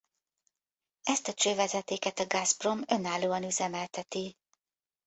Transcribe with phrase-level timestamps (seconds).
[1.01, 4.35] Ezt a csővezetéket a Gazprom önállóan üzemelteti.